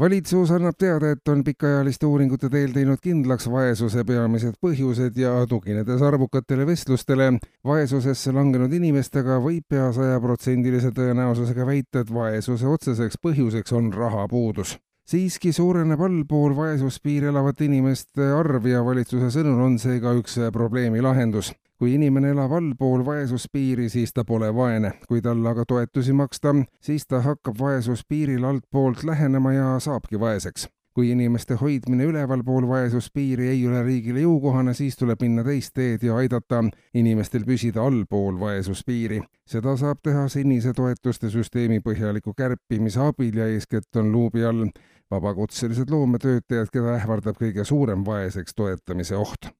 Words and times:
valitsus 0.00 0.50
annab 0.50 0.76
teada, 0.78 1.10
et 1.10 1.28
on 1.28 1.42
pikaajaliste 1.44 2.06
uuringute 2.06 2.50
teel 2.52 2.72
teinud 2.74 3.00
kindlaks 3.02 3.48
vaesuse 3.50 4.04
peamised 4.04 4.58
põhjused 4.62 5.16
ja 5.20 5.34
tuginedes 5.48 6.02
arvukatele 6.02 6.66
vestlustele 6.68 7.30
vaesusesse 7.64 8.32
langenud 8.36 8.72
inimestega, 8.72 9.40
võib 9.42 9.64
pea 9.68 9.92
sajaprotsendilise 9.96 10.92
tõenäosusega 10.96 11.66
väita, 11.66 12.04
et 12.04 12.12
vaesuse 12.12 12.68
otseseks 12.68 13.22
põhjuseks 13.22 13.72
on 13.76 13.92
rahapuudus 13.94 14.76
siiski 15.06 15.52
suureneb 15.52 16.00
allpool 16.02 16.56
vaesuspiiri 16.56 17.30
elavate 17.30 17.68
inimeste 17.68 18.26
arv 18.34 18.66
ja 18.66 18.82
valitsuse 18.84 19.30
sõnul 19.38 19.62
on 19.62 19.78
see 19.78 20.00
ka 20.02 20.16
üks 20.18 20.40
probleemi 20.52 21.04
lahendus 21.04 21.52
kui 21.78 21.92
inimene 21.94 22.30
elab 22.32 22.54
allpool 22.56 23.02
vaesuspiiri, 23.04 23.90
siis 23.92 24.14
ta 24.16 24.24
pole 24.24 24.48
vaene. 24.54 24.92
kui 25.08 25.20
talle 25.22 25.48
aga 25.48 25.64
toetusi 25.68 26.12
maksta, 26.12 26.54
siis 26.80 27.04
ta 27.06 27.20
hakkab 27.20 27.58
vaesuspiiril 27.60 28.44
altpoolt 28.44 29.04
lähenema 29.04 29.52
ja 29.52 29.74
saabki 29.80 30.20
vaeseks. 30.20 30.68
Kui 30.96 31.10
inimeste 31.12 31.58
hoidmine 31.60 32.06
ülevalpool 32.08 32.64
vaesuspiiri 32.68 33.50
ei 33.52 33.66
ole 33.68 33.82
riigile 33.84 34.22
jõukohane, 34.22 34.72
siis 34.74 34.96
tuleb 34.96 35.20
minna 35.20 35.42
teist 35.44 35.74
teed 35.76 36.06
ja 36.08 36.16
aidata 36.16 36.62
inimestel 36.96 37.44
püsida 37.44 37.84
allpool 37.84 38.38
vaesuspiiri. 38.40 39.20
seda 39.46 39.76
saab 39.76 40.00
teha 40.02 40.24
senise 40.32 40.72
toetuste 40.72 41.28
süsteemi 41.30 41.82
põhjaliku 41.84 42.32
kärpimise 42.38 43.02
abil 43.10 43.36
ja 43.36 43.50
eeskätt 43.52 44.00
on 44.00 44.08
luubi 44.12 44.44
all 44.44 44.64
vabakutselised 45.10 45.92
loometöötajad, 45.92 46.72
keda 46.72 46.96
ähvardab 46.96 47.36
kõige 47.44 47.64
suurem 47.64 48.04
vaeseks 48.06 48.56
toetamise 48.56 49.16
oht 49.16 49.52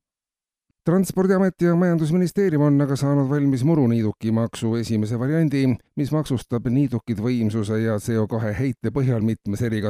transpordiamet 0.87 1.63
ja 1.63 1.75
Majandusministeerium 1.75 2.63
on 2.63 2.81
aga 2.81 2.97
saanud 2.97 3.29
valmis 3.31 3.65
muruniidukimaksu 3.67 4.77
esimese 4.81 5.19
variandi, 5.19 5.65
mis 5.97 6.13
maksustab 6.15 6.69
niidukid 6.71 7.19
võimsuse 7.21 7.81
ja 7.83 7.99
CO2 7.99 8.55
heite 8.61 8.95
põhjal 8.95 9.27
mitmes 9.27 9.67
eri 9.67 9.83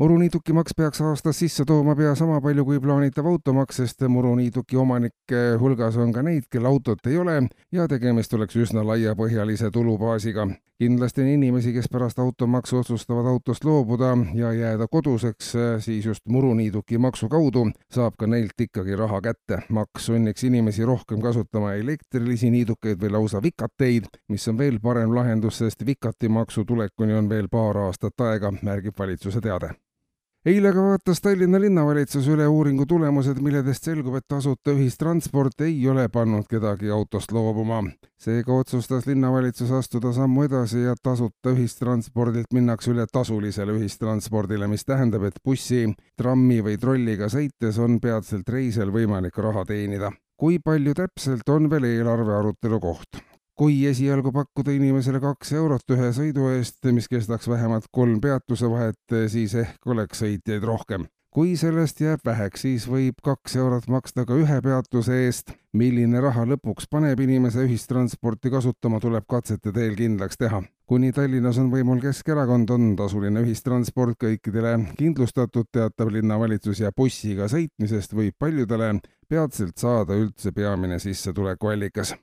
kategoorias 0.00 0.20
muruniidukimaks 0.20 0.72
peaks 0.76 1.00
aastas 1.00 1.38
sisse 1.38 1.64
tooma 1.64 1.94
pea 1.96 2.14
sama 2.14 2.40
palju 2.40 2.64
kui 2.64 2.80
plaanitav 2.80 3.26
automaks, 3.26 3.76
sest 3.76 4.02
muruniiduki 4.08 4.76
omanike 4.76 5.56
hulgas 5.60 5.96
on 5.96 6.12
ka 6.12 6.22
neid, 6.22 6.46
kel 6.50 6.64
autot 6.64 7.06
ei 7.06 7.18
ole 7.18 7.42
ja 7.72 7.86
tegemist 7.88 8.32
oleks 8.34 8.56
üsna 8.56 8.84
laiapõhjalise 8.86 9.70
tulubaasiga. 9.70 10.46
kindlasti 10.80 11.20
on 11.20 11.26
inimesi, 11.28 11.72
kes 11.72 11.88
pärast 11.92 12.18
automaksu 12.18 12.78
otsustavad 12.78 13.26
autost 13.26 13.64
loobuda 13.64 14.16
ja 14.34 14.52
jääda 14.52 14.86
koduseks, 14.88 15.52
siis 15.78 16.06
just 16.06 16.22
muruniiduki 16.28 16.98
maksu 16.98 17.28
kaudu 17.28 17.66
saab 17.92 18.16
ka 18.16 18.26
neilt 18.26 18.60
ikkagi 18.60 18.96
raha 18.96 19.20
kätte. 19.20 19.62
maks 19.68 20.06
sunniks 20.06 20.44
inimesi 20.44 20.84
rohkem 20.84 21.20
kasutama 21.20 21.74
elektrilisi 21.74 22.50
niidukeid 22.50 22.96
või 23.02 23.12
lausa 23.12 23.42
vikateid, 23.42 24.08
mis 24.28 24.48
on 24.48 24.58
veel 24.58 24.80
parem 24.80 25.14
lahendus, 25.14 25.58
sest 25.58 25.86
vikatimaksu 25.86 26.64
tulekuni 26.64 27.14
on 27.14 27.28
veel 27.28 27.48
paar 27.48 27.76
aastat 27.76 28.20
aega, 28.20 28.52
märgib 28.62 28.98
valitsuse 28.98 29.40
teade 29.40 29.74
eile 30.46 30.72
ka 30.72 30.82
vaatas 30.82 31.20
Tallinna 31.20 31.58
linnavalitsus 31.60 32.28
üle 32.32 32.46
uuringu 32.48 32.86
tulemused, 32.88 33.40
milledest 33.44 33.84
selgub, 33.84 34.16
et 34.16 34.26
tasuta 34.28 34.72
ühistransport 34.72 35.66
ei 35.66 35.76
ole 35.88 36.06
pannud 36.08 36.48
kedagi 36.48 36.90
autost 36.90 37.32
loobuma. 37.32 37.82
seega 38.20 38.52
otsustas 38.52 39.06
linnavalitsus 39.06 39.70
astuda 39.72 40.12
sammu 40.12 40.44
edasi 40.48 40.82
ja 40.82 40.94
tasuta 41.02 41.52
ühistranspordilt 41.52 42.52
minnakse 42.52 42.90
üle 42.94 43.06
tasulisele 43.12 43.76
ühistranspordile, 43.76 44.68
mis 44.68 44.84
tähendab, 44.84 45.24
et 45.28 45.40
bussi, 45.44 45.86
trammi 46.16 46.60
või 46.64 46.76
trolliga 46.80 47.28
sõites 47.28 47.78
on 47.78 48.00
peatselt 48.00 48.48
reisijal 48.48 48.92
võimalik 48.92 49.36
raha 49.38 49.64
teenida. 49.64 50.12
kui 50.40 50.58
palju 50.58 50.94
täpselt, 50.96 51.48
on 51.48 51.68
veel 51.68 51.84
eelarve 51.84 52.32
arutelu 52.32 52.80
koht 52.80 53.29
kui 53.60 53.82
esialgu 53.84 54.30
pakkuda 54.32 54.72
inimesele 54.72 55.18
kaks 55.20 55.50
eurot 55.52 55.92
ühe 55.92 56.06
sõidu 56.16 56.46
eest, 56.54 56.78
mis 56.96 57.10
kestaks 57.12 57.48
vähemalt 57.50 57.90
kolm 57.92 58.16
peatuse 58.24 58.68
vahet, 58.72 59.16
siis 59.28 59.52
ehk 59.52 59.90
oleks 59.92 60.22
sõitjaid 60.22 60.64
rohkem. 60.64 61.04
kui 61.30 61.52
sellest 61.60 62.00
jääb 62.00 62.24
väheks, 62.24 62.64
siis 62.64 62.86
võib 62.88 63.20
kaks 63.22 63.54
eurot 63.60 63.84
maksta 63.86 64.24
ka 64.24 64.34
ühe 64.34 64.56
peatuse 64.64 65.18
eest. 65.26 65.52
milline 65.72 66.20
raha 66.24 66.46
lõpuks 66.54 66.88
paneb 66.90 67.20
inimese 67.20 67.66
ühistransporti 67.66 68.50
kasutama, 68.50 69.00
tuleb 69.00 69.28
katsete 69.28 69.72
teel 69.76 69.92
kindlaks 69.94 70.40
teha. 70.40 70.62
kuni 70.86 71.12
Tallinnas 71.12 71.58
on 71.58 71.68
võimul 71.70 72.00
Keskerakond, 72.00 72.70
on 72.70 72.96
tasuline 72.96 73.44
ühistransport 73.44 74.16
kõikidele 74.24 74.72
kindlustatud, 74.96 75.68
teatab 75.72 76.08
linnavalitsus 76.16 76.80
ja 76.80 76.96
bussiga 76.96 77.44
sõitmisest 77.44 78.16
võib 78.16 78.40
paljudele 78.40 78.94
peatselt 79.28 79.76
saada 79.76 80.16
üldse 80.16 80.52
peamine 80.52 80.98
sissetulekuallikas 80.98 82.16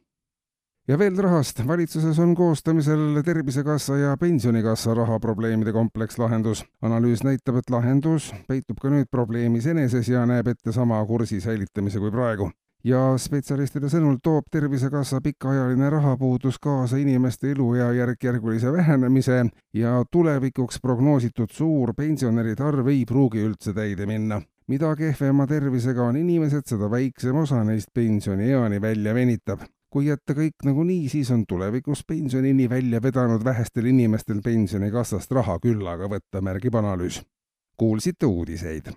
ja 0.87 0.97
veel 0.99 1.17
rahast. 1.17 1.67
valitsuses 1.67 2.19
on 2.19 2.35
koostamisel 2.35 3.21
Tervisekassa 3.25 3.97
ja 3.97 4.17
Pensionikassa 4.17 4.93
rahaprobleemide 4.93 5.73
komplekslahendus. 5.73 6.65
analüüs 6.81 7.23
näitab, 7.23 7.55
et 7.55 7.69
lahendus 7.69 8.33
peitub 8.47 8.79
ka 8.81 8.89
nüüd 8.89 9.11
probleemis 9.11 9.67
eneses 9.67 10.07
ja 10.09 10.25
näeb 10.25 10.47
ette 10.47 10.71
sama 10.71 11.05
kursi 11.05 11.41
säilitamise 11.41 11.99
kui 11.99 12.11
praegu 12.11 12.51
ja 12.83 13.17
spetsialistide 13.19 13.89
sõnul 13.91 14.19
toob 14.23 14.47
Tervisekassa 14.51 15.19
pikaajaline 15.21 15.89
rahapuudus 15.89 16.59
kaasa 16.59 16.97
inimeste 16.97 17.51
eluea 17.51 17.91
järk-järgulise 17.91 18.71
vähenemise 18.71 19.45
ja 19.73 20.03
tulevikuks 20.11 20.79
prognoositud 20.81 21.51
suur 21.51 21.93
pensionäride 21.97 22.63
arv 22.63 22.87
ei 22.87 23.03
pruugi 23.05 23.43
üldse 23.43 23.73
täide 23.73 24.05
minna. 24.05 24.41
mida 24.67 24.95
kehvema 24.95 25.47
tervisega 25.47 26.03
on 26.03 26.15
inimesed, 26.15 26.65
seda 26.67 26.91
väiksem 26.91 27.35
osa 27.35 27.63
neist 27.63 27.93
pensionieani 27.93 28.81
välja 28.81 29.13
venitab 29.13 29.59
kui 29.97 30.11
jätta 30.11 30.35
kõik 30.37 30.61
nagunii, 30.61 31.07
siis 31.09 31.31
on 31.33 31.41
tulevikus 31.49 32.03
pensionini 32.05 32.67
välja 32.69 32.99
vedanud 33.01 33.41
vähestel 33.41 33.87
inimestel 33.89 34.43
pensionikassast 34.45 35.31
raha 35.33 35.55
küllaga 35.63 36.05
võtta, 36.11 36.41
märgib 36.45 36.77
analüüs. 36.77 37.23
kuulsite 37.77 38.25
uudiseid 38.25 38.85